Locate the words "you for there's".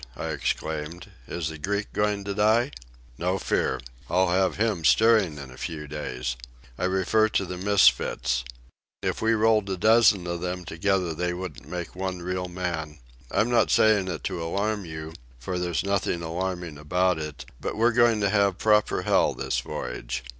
14.85-15.83